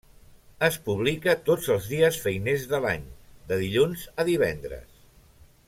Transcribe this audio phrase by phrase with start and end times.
[0.67, 3.05] Es publica tots els dies feiners de l'any,
[3.53, 5.01] de dilluns a divendres.